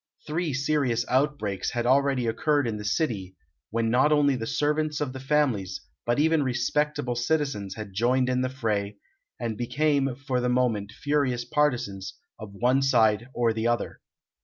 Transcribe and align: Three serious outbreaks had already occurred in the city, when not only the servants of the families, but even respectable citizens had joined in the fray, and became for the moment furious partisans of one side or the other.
Three 0.25 0.51
serious 0.51 1.05
outbreaks 1.09 1.69
had 1.73 1.85
already 1.85 2.25
occurred 2.25 2.67
in 2.67 2.77
the 2.77 2.83
city, 2.83 3.35
when 3.69 3.91
not 3.91 4.11
only 4.11 4.35
the 4.35 4.47
servants 4.47 4.99
of 4.99 5.13
the 5.13 5.19
families, 5.19 5.79
but 6.07 6.17
even 6.17 6.41
respectable 6.41 7.13
citizens 7.15 7.75
had 7.75 7.93
joined 7.93 8.27
in 8.27 8.41
the 8.41 8.49
fray, 8.49 8.97
and 9.39 9.55
became 9.59 10.15
for 10.15 10.41
the 10.41 10.49
moment 10.49 10.91
furious 10.91 11.45
partisans 11.45 12.15
of 12.39 12.51
one 12.51 12.81
side 12.81 13.27
or 13.35 13.53
the 13.53 13.67
other. 13.67 14.01